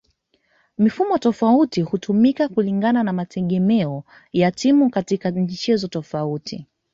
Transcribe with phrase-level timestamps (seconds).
[0.77, 6.67] Mifumo tofauti hutumika kulingana na mategemeo ya timu katika mchezo fulani